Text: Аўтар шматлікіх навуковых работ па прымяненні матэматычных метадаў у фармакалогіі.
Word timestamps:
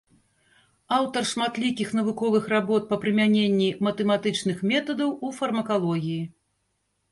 Аўтар 0.95 1.23
шматлікіх 1.31 1.91
навуковых 1.99 2.47
работ 2.55 2.89
па 2.89 2.99
прымяненні 3.05 3.69
матэматычных 3.91 4.67
метадаў 4.75 5.09
у 5.29 5.33
фармакалогіі. 5.39 6.19